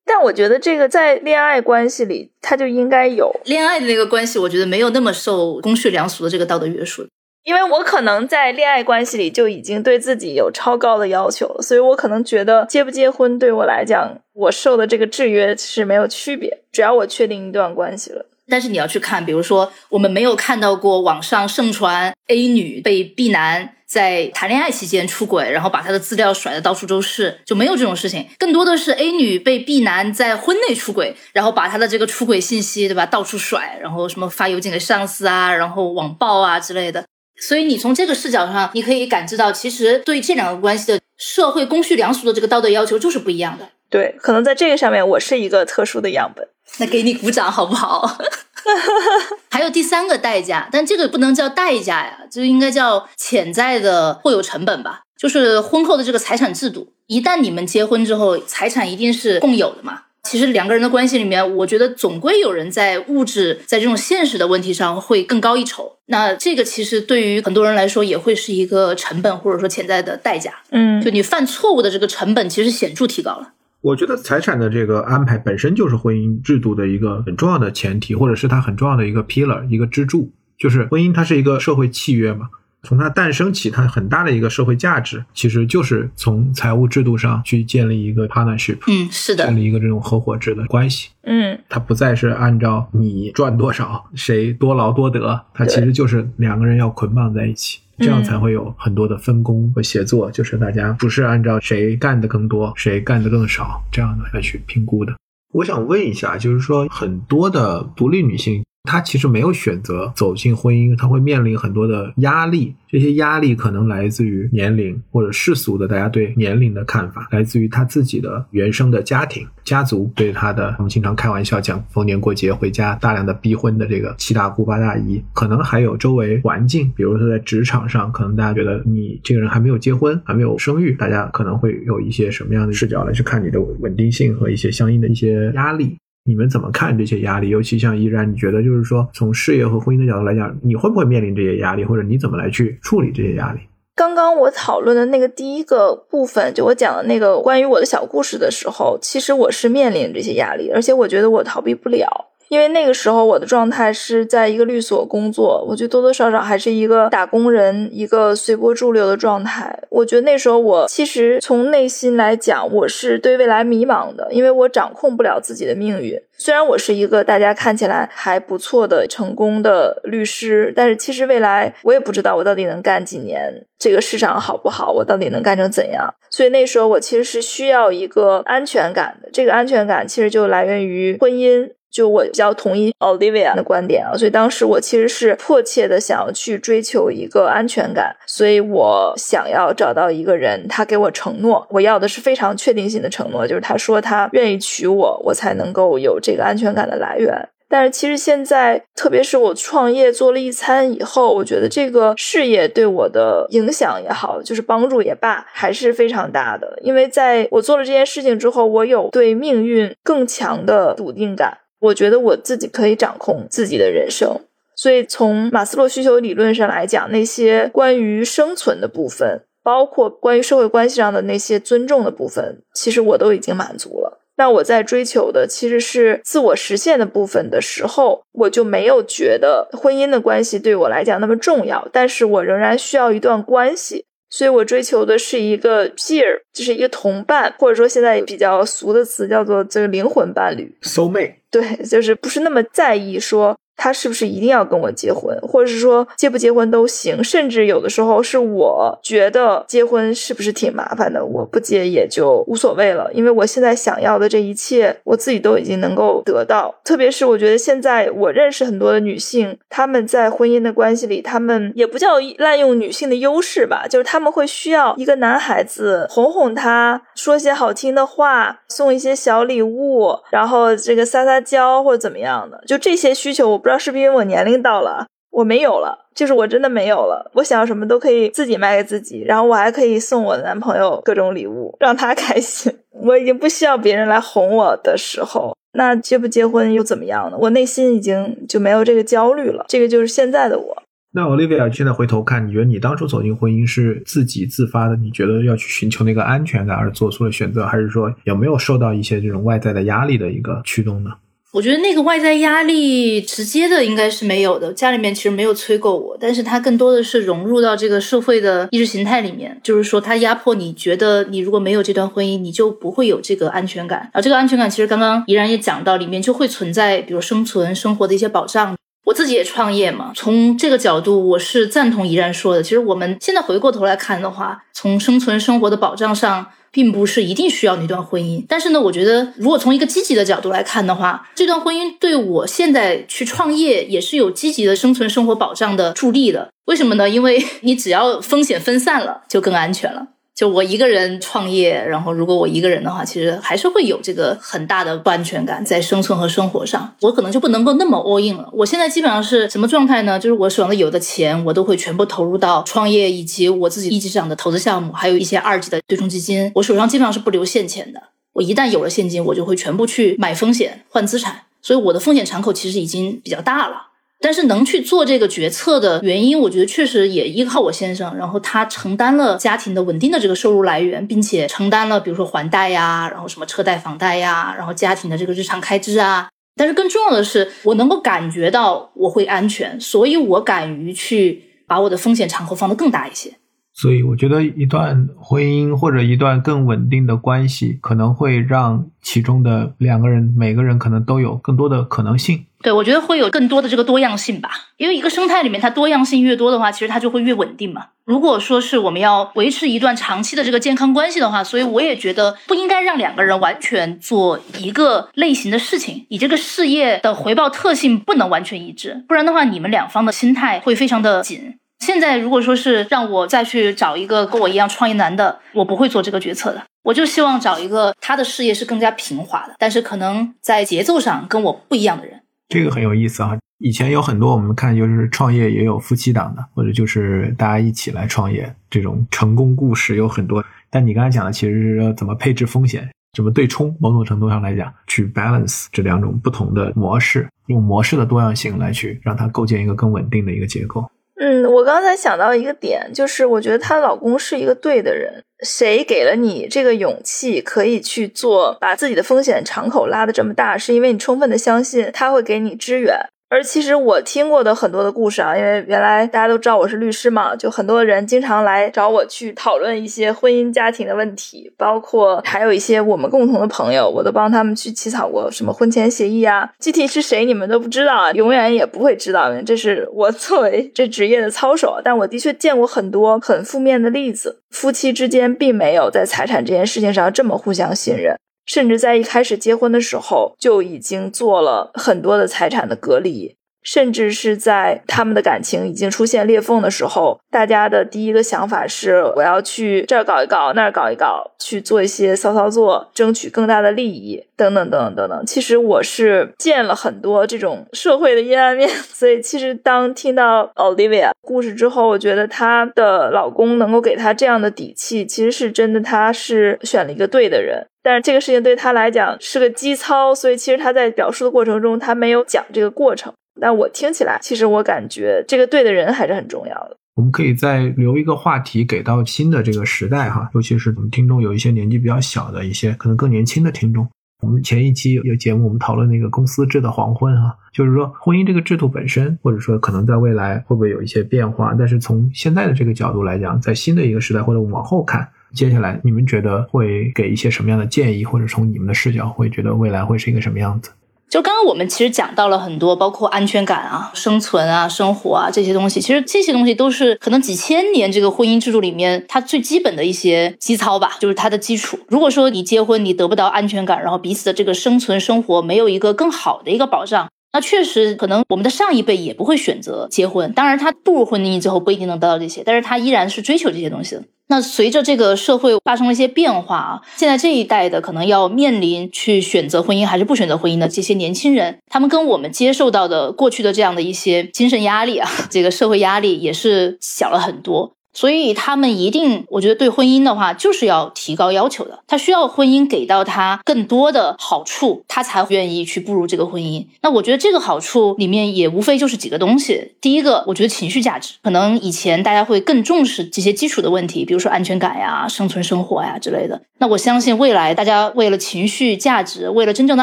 [0.09, 7.07] 但我觉得这个在恋爱关系里，他就应该有恋爱的那个关系，我觉得没有那么受公序良俗的这个道德约束。
[7.45, 18.27] 因为我可能在恋爱关系里就已经对自己有超高的要求了，所以我可能觉得结不结婚对我来讲，我受的这个制约是没有区别，只要我确定一段关系了。
[18.51, 23.75] 但是你要去看，比如说我们没有看到过网上盛传 A 女被 B 男。
[23.89, 28.29] 在谈恋爱期间出轨，然后把他的资料甩的到处都是，就没有这种事情。
[28.39, 37.05] 更多的是 A 女被 B 男在婚内出轨，然后把他的这个出轨信息，对吧，到处甩，然后什么发邮件给上司啊，然后网暴啊之类的。
[37.41, 43.71] 所以你从这个视角上，你可以感知到，其实对这两个关系的社会公序良俗的这个道德要求就是不一样的。
[43.89, 46.47] 对，可能在这个上面，我是一个特殊的样本。
[46.79, 48.19] 那给你鼓掌好不好？
[49.51, 55.01] 还有第三个代价，但这个不能叫代价呀，就应该叫潜在的会有成本吧。
[55.17, 60.03] 就是婚后的这个财产制度，一旦你们结婚之后，财产一定是共有的嘛。
[60.23, 65.97] 其实两个人的关系里面，我觉得总归有人在物质在这种现实的问题上会更高一筹。
[66.07, 70.53] 那这个其实对于很多人来说，也会是一个成本或者说潜在的代价。
[70.71, 73.53] 嗯，就你犯错误的这个成本，其实显著提高了。
[73.81, 80.33] 我觉得财产的这个安排本身就是婚姻制度的一个很重要的前提，或者是它很重要的一个 pillar，一个支柱。
[80.59, 82.49] 就是婚姻，它是一个社会契约嘛。
[82.83, 88.79] 从它诞生起，它很大的一个社会价值，其实就是从财务制度上去建立一个 partnership。
[88.87, 91.11] 嗯，是的，建立一个这种合伙制的关系。
[91.23, 97.81] 嗯，它不再是按照你赚多少，谁多劳多得，它其实就是两个人要捆绑在一起。
[97.99, 105.15] 这样才会有很多的分工和协作，就是大家不是按照谁干的更多，谁干的更少这样的来去评估的。
[105.53, 108.63] 我想问一下，就是说很多的独立女性。
[108.89, 112.75] 他其实没有选择走进婚姻，他会面临很多的压力。
[112.91, 120.75] 这些压力可能来自于年龄或者世俗的大家对年龄的看法，来自于他自己的原生的家庭、家族对他的。
[120.79, 135.95] 我们经常开玩笑讲，逢年过节回家大量的逼婚的这个七大姑八大姨，可能还有周围环境，比如说在职场上，可能大家觉得你这个人还没有结婚，还没有生育，大家可能会有一些什么样的视角来去看你的稳定性和一些相应的一些压力。
[136.29, 137.49] 你们怎么看这些压力？
[137.49, 143.61] 尤其像依然，你觉得就是说，从事业和婚姻的角度来讲，你会不会面临这些压力，或者你怎么来去处理这些压力？
[143.97, 152.07] 刚刚我讨论的那个第一个部分，就我讲的那个关于我的小故事的时候，其实我是面临这些压力，而且我觉得我逃避不了。
[152.49, 159.79] 因为那个时候我的状态是在一个律所工作，我觉得多多少少还是一个打工人，一个随波逐流的状态。
[159.91, 166.19] 我觉得那时候我其实从内心来讲，我是对未来迷茫的，因为我掌控不了自己的命运。
[166.41, 176.15] 虽然我是一个大家看起来还不错的成功的律师，但是其实未来我也不知道我到底能干几年，这个市场好不好，我到底能干成怎样。
[176.31, 181.69] 所以那时候我其实是需要一个安全感的，这个安全感其实就来源于婚姻。
[181.99, 197.49] 就我比较同意 Olivia 的观点啊，所以当时我其实是迫切的想要去追求一个安全感，所以我想要找到一个人，他给我承诺，我要的是非常确定性的承诺，就是他说他愿意娶我，我才能够有这个安全感的来源。
[197.69, 206.79] 但是其实现在，特别是我创业做了一餐以后，我觉得这个事业对我的影响也好，就是帮助也罢，还是非常大的。
[206.81, 211.59] 因为在我做了这件事情之后，我有对命运更强的笃定感。
[211.81, 214.41] 我觉得我自己可以掌控自己的人生，
[214.75, 224.21] 所以从马斯洛需求理论上来讲，那些关于生存的部分，包括关于社会关系上的那些尊重的部分，其实我都已经满足了。
[224.37, 234.05] 那我在追求的其实是自我实现的部分的时候，我就没有觉得婚姻的关系对我来讲那么重要，但是我仍然需要一段关系。
[234.31, 240.77] 所以我追求的是一个 peer，就是一个同伴，或者说现在比较俗的词叫做这个灵魂伴侣。
[240.83, 241.35] soul mate。
[241.51, 256.75] 对，就是不是那么在意说他是不是一定要跟我结婚，或者是说结不结婚都行，甚至有的时候是我觉得结婚是不是挺麻烦的，我不结也就无所谓了，因为我现在想要的这一切，我自己都已经能够得到。
[256.85, 282.75] 特别是我觉得现在我认识很多的女性，她们在婚姻的关系里，她们也不叫滥用女性的优势吧，就是她们会需要一个男孩子哄哄她，说些好听的话，送一些小礼物，然后这个撒撒娇或者怎么样的，就这些需求，我不知道是不是因为我年龄到了，我没有了，就是我真的没有了，我想要什么都可以自己卖给自己，然后我还可以送我的男朋友各种礼物，让他开心。
[283.05, 287.37] 我已经不需要别人来哄我的时候，那结不结婚又怎么样呢？
[287.39, 290.83] 我内心已经就没有这个焦虑了，这个就是现在的我。
[291.13, 294.97] 那 Olivia 现在回头看，你觉得你当初走进婚姻是自己自发的？
[294.97, 301.11] 你觉得要去寻求那个安全感而做出了选择，还是说有没有受到一些这种外在的压力的一个驱动呢？
[301.51, 314.01] 我觉得那个外在压力直接的应该是没有的，家里面其实没有催过我，但是它更多的是融入到这个社会的意识形态里面，就是说它压迫你觉得你如果没有这段婚姻，你就不会有这个安全感。
[314.01, 318.77] 然后这个安全感其实刚刚怡然也讲到，里面就会存在比如生存生活的一些保障。
[319.07, 322.63] 我自己也创业嘛，从这个角度我是赞同怡然说的。
[322.63, 326.49] 其实我们现在回过头来看的话，从生存生活的保障上。
[326.79, 336.53] 并不是一定需要那段婚姻，但是呢，我觉得如果从一个积极的角度来看的话，这段婚姻对我现在去创业也是有积极的生存生活保障的助力的。
[336.67, 337.11] 为什么呢？
[337.11, 340.07] 因为你只要风险分散了，就更安全了。
[340.39, 346.95] 就我一个人创业，然后如果我一个人的话，其实还是会有这个很大的不安全感在生存和生活上。
[347.01, 348.49] 我可能就不能够那么 all in 了。
[348.53, 350.17] 我现在基本上是什么状态呢？
[350.17, 356.53] 就是我手上的有的钱，我都会全部投入到创业以及我自己一级市场的投资项目，还有一些二级的对冲基金。
[356.55, 358.01] 我手上基本上是不留现钱的。
[358.35, 363.88] 我一旦有了现金，我就会全部去买风险换资产，所以我的风险敞口其实已经比较大了。
[364.21, 376.29] 但是能去做这个决策的原因，我觉得确实也依靠我先生，然后他承担了家庭的稳定的这个收入来源，并且承担了比如说还贷呀，然后什么车贷、房贷呀，然后家庭的这个日常开支啊。
[376.57, 383.35] 但是更重要的是，我能够感觉到我会安全，所以我敢于去把我的风险敞口放得更大一些。
[383.73, 392.47] 所以我觉得一段婚姻或者一段更稳定的关系，可能会让其中的两个人每个人可能都有更多的可能性。
[392.63, 397.87] 对，我觉得会有更多的这个多样性吧，因为一个生态里面它多样性越多的话，其实它就会越稳定嘛。
[398.05, 411.59] 如果说是我们要维持一段长期的这个健康关系的话，所以我也觉得不应该让两个人完全做一个类型的事情，你这个事业的回报特性不能完全一致，不然的话，你们两方的心态会非常的紧。
[411.79, 416.63] 现在如果说是让我再去找一个跟我一样创业难的，我不会做这个决策的。
[416.83, 422.23] 我就希望找一个他的事业是更加平滑的，但是可能在节奏上跟我不一样的人。
[422.49, 423.39] 这个很有意思啊！
[423.59, 430.43] 以前有很多我们看就是创业也有夫妻档的，或者就是大家一起来创业这种成功故事有很多。
[430.71, 440.91] 但你刚才讲的其实是怎么配置风险，怎么对冲，某种程度上来讲，去 balance 这两种不同的模式，用模式的多样性来去让它构建一个更稳定的一个结构。
[441.21, 445.23] 嗯，我刚才想到一个点，就是我觉得她老公是一个对的人。
[445.45, 452.97] 谁给了你这个勇气，可以去做，把自己的风险敞口拉的这么大，是因为你充分的相信他会给你支援。
[453.31, 466.49] 而其实我听过的很多的故事啊，因为原来大家都知道我是律师嘛，就很多人经常来找我去讨论一些婚姻家庭的问题，包括还有一些我们共同的朋友，我都帮他们去起草过什么婚前协议啊。
[466.59, 471.79] 具体是谁你们都不知道啊，永远也不会知道，这是我作为这职业的操守。
[471.85, 478.17] 但我的确见过很多很负面的例子，夫妻之间并没有在财产这件事情上这么互相信任。
[478.49, 495.27] 甚至在一开始结婚的时候就已经做了很多的财产的隔离，甚至是在他们的感情已经出现裂缝的时候，大家的第一个想法是我要去这儿搞一搞，那儿搞一搞，去做一些骚操作，争取更大的利益，等等等等等等。
[495.27, 507.67] 其实我是见了很多这种社会的阴暗面， 所以其实当听到 Olivia 故事之后，我觉得她的老公能够给她这样的底气，其实是真的，她是选了一个对的人。
[507.83, 513.13] 但是这个事情对他来讲是个基操，所以其实他在表述的过程中，他没有讲这个过程。
[513.41, 516.77] 但我听起来，其实我感觉这个对的人还是很重要的。
[516.97, 523.89] 我们可以再留一个话题给到新的这个时代哈，尤其是我们听众有一些年纪比较小的一些，可能更年轻的听众。
[524.21, 531.55] 我们前一期有节目，我们讨论那个公司制的黄昏哈，就是说婚姻这个制度本身，或者说可能在未来会不会有一些变化？
[531.57, 540.73] 但是从现在的这个角度来讲，在新的一个时代或者往后看，接下来你们觉得会给一些什么样的建议，或者从你们的视角会觉得未来会是一个什么样子？
[541.09, 551.79] 就刚刚我们其实讲到了很多，包括安全感啊、生存啊、生活啊这些东西，其实这些东西都是可能几千年这个婚姻制度里面它最基本的一些基操吧，就是它的基础。
[551.89, 560.33] 如果说你结婚你得不到安全感，然后彼此的这个生存生活没有一个更好的一个保障，那确实可能我们的上一辈也不会选择结婚。
[560.33, 564.05] 当然，他步入婚姻之后不一定能得到这些，但是他依然是追求这些东西的。
[564.31, 577.73] 那随着这个社会发生了一些变化啊，现在这一代的可能要面临去选择婚姻还是不选择婚姻的这些年轻人，他们跟我们接受到的过去的这样的一些精神压力啊，这个社会压力也是小了很多。
[577.99, 581.81] 所以他们一定，我觉得对婚姻的话，就是要提高要求的。
[581.89, 586.65] 他需要婚姻给到他更多的好处，他才愿意去步入这个婚姻。
[586.81, 589.73] 那我觉得这个好处里面也无非就是几个东西。
[589.81, 596.41] 第一个，我觉得情绪价值，可能以前大家会更重视这些基础的问题，比如说安全感呀、生存生活呀之类的。
[596.59, 599.83] 那我相信未来大家为了情绪价值，为了真正的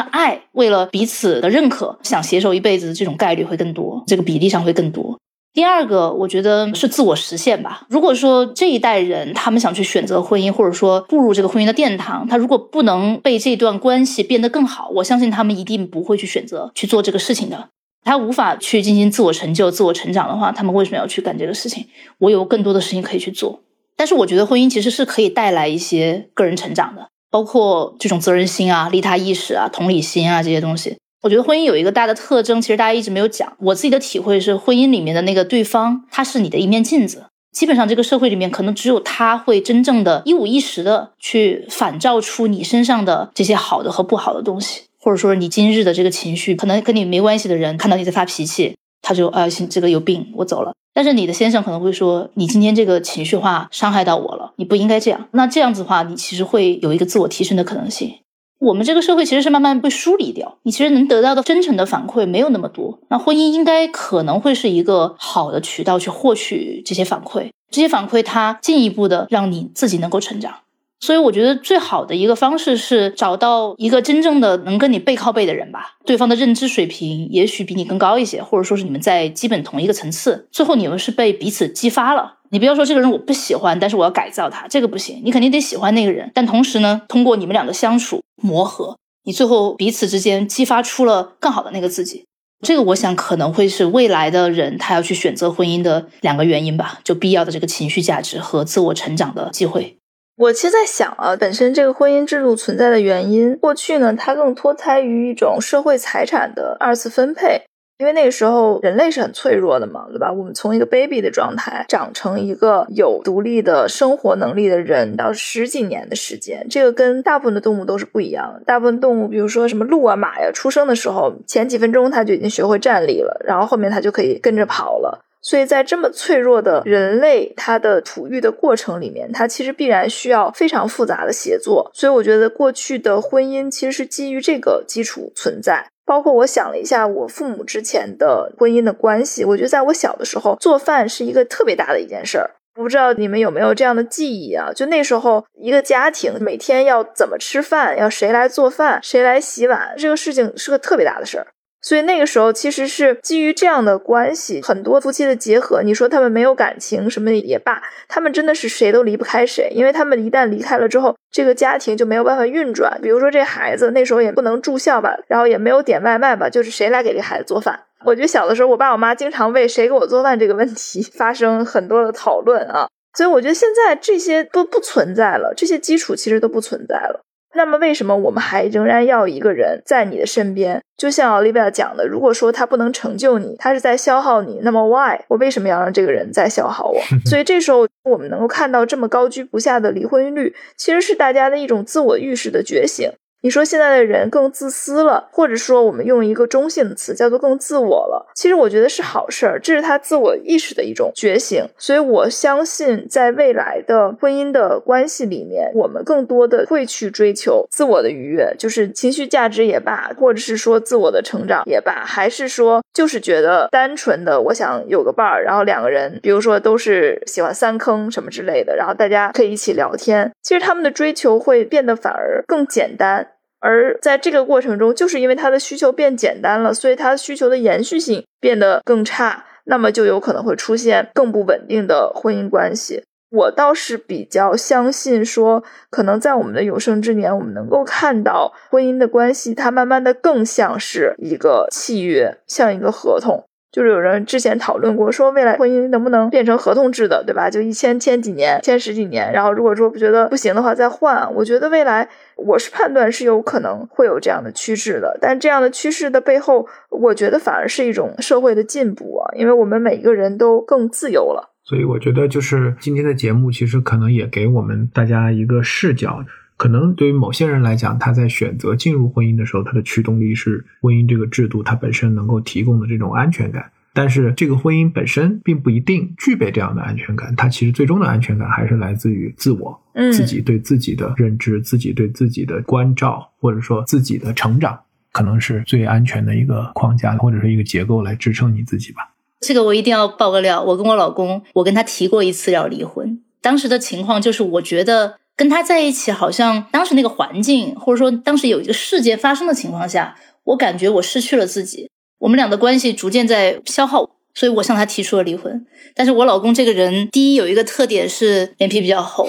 [0.00, 5.18] 爱，为了彼此的认可，想携手一辈子，这种概率会更多，这个比例上会更多。
[5.56, 7.86] 第二个，我觉得是自我实现吧。
[7.88, 17.70] 如果说这一代人他们想去选择婚姻，或者说步入这个婚姻的殿堂，他如果不能被这段关系变得更好，我相信他们一定不会去选择去做这个事情的。
[18.04, 21.86] 他无法去进行自我成就、自我成长的话，他们为什么要去干这个事情？
[22.18, 23.60] 我有更多的事情可以去做。
[23.96, 30.98] 但是我觉得婚姻其实是可以带来一些个人成长的，包括这种责任心啊、利他意识啊、同理心啊这些东西。
[31.22, 33.52] 我觉得婚姻有一个大的特征，其实大家一直没有讲。
[33.58, 37.26] 我自己的体会是，婚姻里面的那个对方，他是你的一面镜子。
[37.52, 50.74] 基本上这个社会里面，可能只有他会真正的一五一十的去反照出你身上的这些好的和不好的东西，或者说你今日的这个情绪，可能跟你没关系的人看到你在发脾气，他就啊，这个有病，我走了。
[50.92, 55.28] 但是你的先生可能会说，你今天这个情绪化伤害到我了，你不应该这样。
[55.32, 58.14] 那这样子的话，你其实会有一个自我提升的可能性。
[58.58, 62.98] 我们这个社会其实是慢慢被梳理掉，你其实能得到的真诚的反馈没有那么多。
[63.08, 70.54] 那婚姻应该可能会是一个好的渠道去获取这些反馈，这些反馈它进一步的让你自己能够成长。
[70.98, 82.35] 所以我觉得最好的一个方式是找到一个真正的能跟你背靠背的人吧，对方的认知水平也许比你更高一些，或者说是你们在基本同一个层次，最后你们是被彼此激发了。
[82.50, 85.20] 你不要说这个人我不喜欢，但是我要改造他，这个不行。
[85.24, 92.24] 你肯定得喜欢那个人，但同时呢，通过你们俩的相处磨合，你最后彼此之间激发出了更好的那个自己。
[92.64, 99.96] 这个我想可能会是未来的人他要去选择婚姻的两个原因吧，就必要的这个情绪价值和自我成长的机会。
[100.36, 107.62] 我其实在想啊，本身这个婚姻制度存在的原因，过去呢，它更脱胎于一种社会财产的二次分配。
[107.98, 110.30] 因为那个时候人类是很脆弱的嘛，对吧？
[110.30, 118.62] 我们从一个 baby 的状态长成一个有独立的生活能力的人，到十几年的时间，这个跟大部分的动物都是不一样的。
[118.66, 125.22] 大部分动物，比如说什么鹿啊、马呀，出生的时候前几分钟它就已经学会站立了，然后后面它就可以跟着跑了。
[125.40, 131.90] 所以在这么脆弱的人类它的哺育的过程里面，它其实必然需要非常复杂的协作。
[131.94, 135.86] 所以我觉得过去的婚姻其实是基于这个基础存在。
[136.06, 142.52] 包括我想了一下，我父母之前的婚姻的关系，我觉得在我小的时候，做饭是一个特别大的一件事儿。
[142.76, 144.70] 我不知道你们有没有这样的记忆啊？
[144.72, 151.46] 就那时候，一个家庭每天要怎么吃饭，要谁来做饭，谁来洗碗，这个事情是个特别大的事儿。
[151.86, 162.98] 所以那个时候其实是基于这样的关系，很多夫妻的结合，你说他们没有感情什么也罢，他们真的是谁都离不开谁，因为他们一旦离开了之后，这个家庭就没有办法运转。
[163.00, 167.78] 比如说这孩子那时候也不能住校吧，然后也没有点外卖吧，就是谁来给这孩子做饭？
[168.04, 172.88] 我觉得小的时候，我爸我妈经常为谁给我做饭这个问题 发生很多的讨论啊。
[173.16, 177.20] 所以我觉得现在这些都不存在了，这些基础其实都不存在了。
[177.56, 180.80] 那么，为什么我们还仍然要一个人在你的身边？
[180.96, 185.18] 就像 Olivia 讲的，如果说他不能成就你，他是在消耗你，那么 why？
[185.28, 187.00] 我为什么要让这个人再消耗我？
[187.28, 193.10] 所以这时候，我们能够看到这么高居不下的离婚率，其实是大家的一种自我意识的觉醒。
[193.42, 201.64] 你说现在的人更自私了，或者说我们用一个中性的词叫做更自我了，其实我觉得是好事儿，这是他自我意识的一种觉醒。
[201.78, 220.32] 所以我相信，在未来的婚姻的关系里面，我们更多的会去追求自我的愉悦，就是情绪价值也罢，或者是说自我的成长也罢，还是说就是觉得单纯的我想有个伴儿，然后两个人，比如说都是喜欢三坑什么之类的，然后大家可以一起聊天。
[220.42, 223.28] 其实他们的追求会变得反而更简单。
[223.66, 233.02] 而在这个过程中，就是因为他的需求变简单了，所以他的需求的延续性变得更差，那么就有可能会出现更不稳定的婚姻关系。
[233.28, 243.44] 我倒是比较相信说，可能在我们的有生之年，我们能够看到婚姻的关系，它慢慢的更像是一个契约，像一个合同。
[243.72, 247.50] 就是有人之前讨论过，说未来婚姻能不能变成合同制的，对吧？
[247.50, 251.34] 就一签签几年，签十几年，然后如果说不觉得不行的话再换。
[251.34, 261.50] 我觉得未来我是判断是有可能会有这样的趋势的，但这样的趋势的背后，我觉得反而是一种社会的进步啊，因为我们每一个人都更自由了。
[261.64, 266.24] 所以我觉得，就是今天的节目，其实可能也给我们大家一个视角。
[266.56, 273.70] 可能对于某些人来讲，他在选择进入婚姻的时候，他的驱动力是婚姻这个制度它本身能够提供的这种安全感。
[273.92, 284.78] 但是这个婚姻本身并不一定具备这样的安全感，它其实最终的安全感还是来自于自我，嗯，自己对自己的认知，自己对自己的关照，或者说自己的成长，
[285.12, 289.14] 可能是最安全的一个框架或者是一个结构来支撑你自己吧。
[289.40, 295.18] 这个我一定要爆个料，我跟我老公，我跟他提过一次要离婚，当时的情况就是我觉得。
[295.36, 305.66] 跟他在一起，好像当时那个环境，或者说当时有一个事件发生的情况下，我感觉我失去了自己，我们俩的关系逐渐在消耗，所以我向他提出了离婚。
[305.94, 309.28] 但是我老公这个人，第一有一个特点是脸皮比较厚，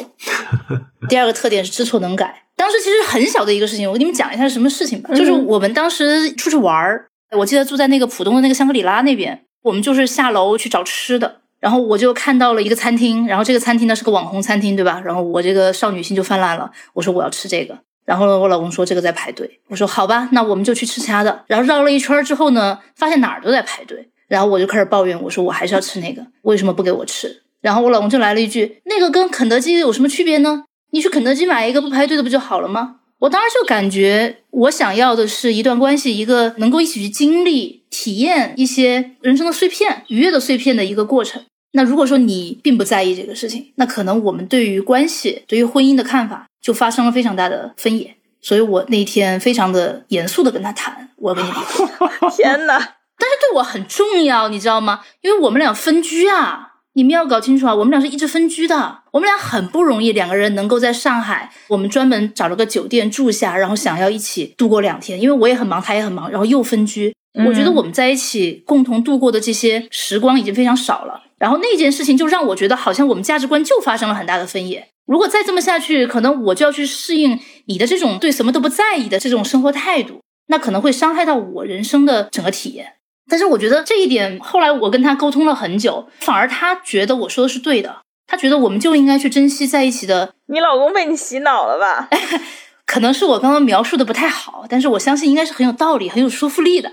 [1.10, 2.44] 第二个特点是知错能改。
[2.56, 7.06] 当时其实很小的一个事情，我给你们讲一下是什么事情吧，就是我们当时出去玩儿，
[7.38, 11.42] 我记得住在那个浦东的那个香格里拉那边，我们就是下楼去找吃的。
[11.60, 15.02] 然后我就看到了一个餐厅，然后这个餐厅呢是个网红餐厅，对吧？
[15.04, 17.78] 然后我这个少女心就泛滥了，我说我要吃这个。
[18.06, 21.44] 然后呢，我老公说这个在排队，我说好吧，那我们就去吃其他的。
[21.48, 27.44] 然后绕了一圈之后呢，发现哪儿都在排队，然后我就开始抱怨，我说我还是要吃那个，为什么不给我吃？
[27.60, 30.64] 然后我老公就来了一句，那个跟肯德基有什么区别呢？
[30.92, 32.98] 你去肯德基买一个不排队的不就好了吗？
[33.20, 41.44] 我当时就感觉，我想要的是一段关系，一个能够一起去经历、体验一些人生的碎片、愉悦的碎片的一个过程。
[41.72, 48.16] 那如果说你并不在意这个事情，那可能我们对于关系、对于婚姻的看法就发生了非常大的分野。
[48.40, 52.10] 所以我那天非常的严肃的跟他谈，我要跟你离婚。
[52.38, 52.78] 天哪！
[53.20, 55.02] 但是对我很重要，你知道吗？
[55.22, 56.76] 因为我们俩分居啊。
[56.98, 67.14] 你们要搞清楚啊，我们俩是一直分居的，我们俩很不容易，两个人能够在上海，我们专门找了个酒店住下，然后想要一起度过两天，因为我也很忙，他也很忙，然后又分居，
[67.46, 82.94] 我觉得我们在一起共同度过的这些时光已经非常少了，然后那件事情就让我觉得好像我们价值观就发生了很大的分野，如果再这么下去，可能我就要去适应你的这种对什么都不在意的这种生活态度，那可能会伤害到我人生的整个体验。
[83.30, 87.98] 但是我觉得这一点，后来我跟他沟通了很久，反而他觉得我说的是对的。
[88.30, 90.34] 他觉得我们就应该去珍惜在一起的。
[90.48, 92.10] 你老公被你洗脑了吧？
[92.86, 96.92] 可能是我刚刚描述的不太好，但是我相信应该是很有道理、很有说服力的。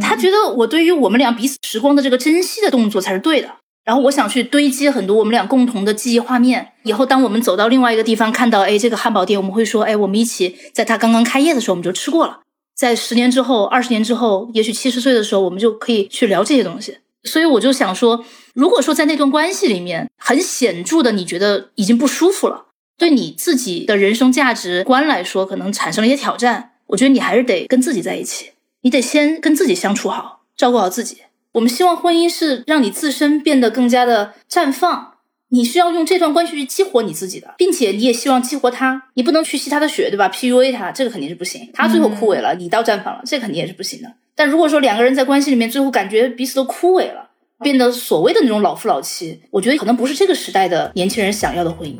[0.00, 3.48] 他觉得我对于我们俩彼此时光的这个珍惜的动作才是对的。
[3.84, 6.72] 然后我想去堆积很多我们俩共同的记忆画面。
[6.84, 12.40] 以后当我们走到另外一个地方，看到哎这个汉堡店，我们会说哎我们一起在他刚刚开业的时候我们就吃过了。
[12.74, 16.98] 在十年之后、二十年之后，也许七十岁的时候，我们就可以去聊这些东西。
[17.22, 22.66] 所以我就想说，如果说在那段关系里面很显著的，你觉得已经不舒服了，
[22.98, 28.50] 对你自己的人生价值观来说，可能产生了一些挑战，我觉得你还是得跟自己在一起，
[28.82, 31.22] 你得先跟自己相处好，照顾好自己。
[31.52, 35.13] 我们希望婚姻是让你自身变得更加的绽放。
[35.54, 41.70] 你需要用这段关系去激活你自己的，并且你也希望激活他，你不能去吸他的血，对吧？PUA 他，这个肯定是不行。
[41.72, 44.12] 他最后枯萎了，你到绽放了，这肯定也是不行的。
[44.34, 47.30] 但如果说两个人在关系里面最后感觉彼此都枯萎了，
[47.60, 51.94] 变得所谓的那种老夫老妻，我觉得可能不是这个时代的年轻人想要的婚姻。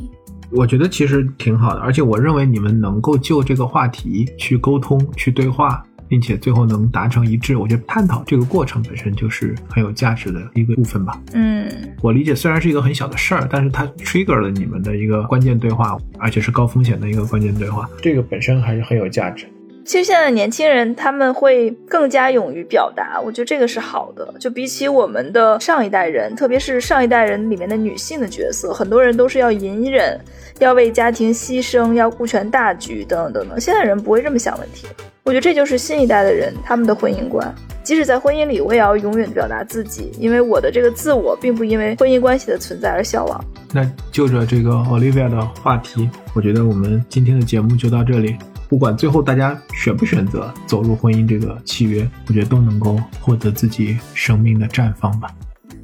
[0.51, 5.87] 我觉得其实挺好的，而且我认为你们能够就这个话题去沟通、去对话。
[6.09, 11.21] 并且最后能达成一致，我觉得探讨这个过程本身就是很有价值的一个部分吧。
[11.33, 11.67] 嗯，
[12.03, 19.47] 我理解，虽然是一个很小的事儿，但是它 trigger 了你们的一个关键对话，而且是高风险的一个关键对话，这个本身还是很有价值。
[19.87, 24.35] 其实现在的年轻人他们会更加勇于表达，我觉得这个是好的。
[24.41, 30.19] 就比起我们的上一代人，特别是上一代人里面的女性的角色，很多人都是要隐忍，
[30.59, 33.61] 要为家庭牺牲，要顾全大局等等等等。
[33.61, 34.87] 现在人不会这么想问题。
[35.25, 37.53] 我觉得这就是新一代的人他们的婚姻观。
[37.83, 43.43] 即使在婚姻里，我也要永远表达自己，因为我的这个自我并不因为婚姻关系的存在而消亡。
[43.73, 48.37] 那就着这个 Olivia 的话题，我觉得我们今天的节目就到这里。
[48.69, 55.31] 不管最后大家选不选择走入婚姻这个契约，我觉得都能够获得自己生命的绽放吧。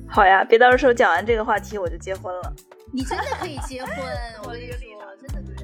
[0.07, 2.53] 好呀，别到时候讲完这个话题我就结婚了。
[2.93, 3.95] 你真的可以结婚，
[4.45, 4.77] 我跟你说，
[5.23, 5.60] 真的。